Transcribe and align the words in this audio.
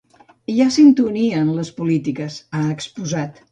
“Hi 0.53 0.55
ha 0.63 0.67
sintonia 0.75 1.43
en 1.45 1.53
les 1.59 1.71
polítiques”, 1.83 2.41
ha 2.61 2.65
exposat. 2.79 3.43